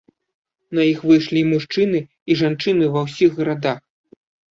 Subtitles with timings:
[0.77, 1.99] На іх выйшлі і мужчыны,
[2.31, 3.79] і жанчыны ва ўсіх гарадах.